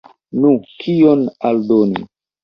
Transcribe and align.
Nu, 0.43 0.53
kion 0.83 1.21
aldoni? 1.49 2.07